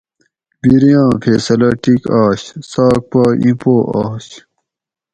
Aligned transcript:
بِریاں 0.67 1.09
فیصلہ 1.23 1.69
ٹِیک 1.81 2.03
آش 2.21 2.39
څاک 2.71 3.01
پا 3.09 3.23
اِیں 3.41 3.55
پو 3.61 3.73
آش 4.01 4.27